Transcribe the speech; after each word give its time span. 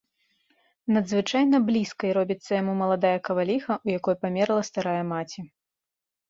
Надзвычайна 0.93 1.57
блізкай 1.67 2.11
робіцца 2.19 2.49
яму 2.61 2.73
маладая 2.81 3.13
каваліха, 3.29 3.77
у 3.87 3.93
якой 3.99 4.15
памерла 4.25 4.61
старая 4.71 4.99
маці. 5.13 5.39